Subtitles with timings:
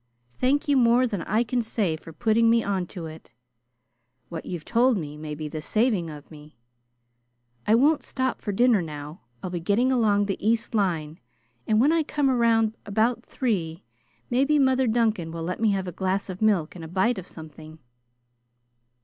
[0.39, 3.33] Thank you more than I can say for putting me on to it.
[4.29, 6.57] What you've told me may be the saving of me.
[7.67, 9.21] I won't stop for dinner now.
[9.43, 11.19] I'll be getting along the east line,
[11.67, 13.83] and when I come around about three,
[14.31, 17.27] maybe Mother Duncan will let me have a glass of milk and a bite of
[17.27, 17.77] something."